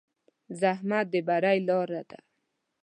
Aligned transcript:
زحمت 0.59 1.05
د 1.11 1.15
بری 1.27 1.59
لاره 1.67 2.01
ده. 2.09 2.19